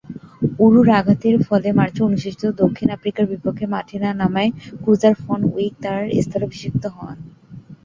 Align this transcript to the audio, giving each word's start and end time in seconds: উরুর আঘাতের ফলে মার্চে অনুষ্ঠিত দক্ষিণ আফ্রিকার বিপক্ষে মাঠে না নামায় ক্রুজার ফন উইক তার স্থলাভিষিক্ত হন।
উরুর 0.59 0.87
আঘাতের 0.99 1.35
ফলে 1.47 1.69
মার্চে 1.77 2.01
অনুষ্ঠিত 2.03 2.41
দক্ষিণ 2.61 2.87
আফ্রিকার 2.91 3.25
বিপক্ষে 3.31 3.65
মাঠে 3.73 3.97
না 4.03 4.09
নামায় 4.21 4.51
ক্রুজার 4.81 5.15
ফন 5.21 5.39
উইক 5.53 5.73
তার 5.83 6.01
স্থলাভিষিক্ত 6.23 6.83
হন। 6.95 7.17